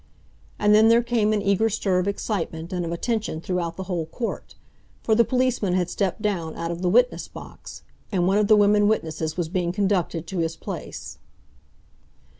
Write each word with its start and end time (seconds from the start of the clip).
And 0.57 0.73
then 0.73 0.87
there 0.87 1.03
came 1.03 1.31
an 1.31 1.43
eager 1.43 1.69
stir 1.69 1.99
of 1.99 2.07
excitement 2.07 2.73
and 2.73 2.83
of 2.83 2.91
attention 2.91 3.39
throughout 3.39 3.77
the 3.77 3.83
whole 3.83 4.07
court, 4.07 4.55
for 5.03 5.13
the 5.13 5.23
policeman 5.23 5.73
had 5.75 5.91
stepped 5.91 6.23
down 6.23 6.55
out 6.55 6.71
of 6.71 6.81
the 6.81 6.89
witness 6.89 7.27
box, 7.27 7.83
and 8.11 8.25
one 8.25 8.39
of 8.39 8.47
the 8.47 8.57
women 8.57 8.87
witnesses 8.87 9.37
was 9.37 9.47
being 9.47 9.71
conducted 9.71 10.25
to 10.25 10.39
his 10.39 10.55
place. 10.55 11.19